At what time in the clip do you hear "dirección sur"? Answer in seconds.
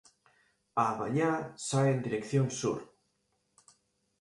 2.05-2.79